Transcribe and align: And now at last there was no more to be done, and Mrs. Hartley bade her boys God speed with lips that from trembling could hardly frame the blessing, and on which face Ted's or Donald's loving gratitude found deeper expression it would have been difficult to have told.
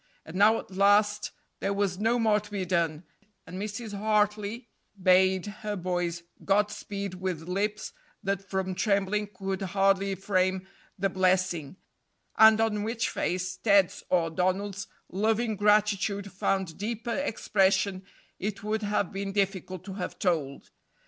And 0.25 0.35
now 0.35 0.57
at 0.57 0.71
last 0.71 1.29
there 1.59 1.75
was 1.75 1.99
no 1.99 2.17
more 2.17 2.39
to 2.39 2.49
be 2.49 2.65
done, 2.65 3.03
and 3.45 3.61
Mrs. 3.61 3.95
Hartley 3.95 4.67
bade 4.99 5.45
her 5.61 5.75
boys 5.75 6.23
God 6.43 6.71
speed 6.71 7.13
with 7.21 7.47
lips 7.47 7.93
that 8.23 8.49
from 8.49 8.73
trembling 8.73 9.27
could 9.27 9.61
hardly 9.61 10.15
frame 10.15 10.67
the 10.97 11.09
blessing, 11.11 11.77
and 12.35 12.59
on 12.59 12.81
which 12.81 13.09
face 13.11 13.57
Ted's 13.57 14.03
or 14.09 14.31
Donald's 14.31 14.87
loving 15.07 15.55
gratitude 15.55 16.31
found 16.31 16.79
deeper 16.79 17.13
expression 17.15 18.03
it 18.39 18.63
would 18.63 18.81
have 18.81 19.11
been 19.11 19.31
difficult 19.31 19.83
to 19.83 19.93
have 19.93 20.17
told. 20.17 20.71